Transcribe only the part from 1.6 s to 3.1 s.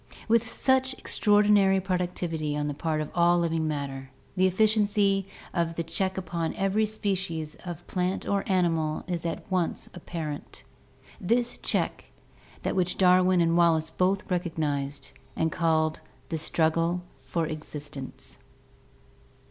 productivity on the part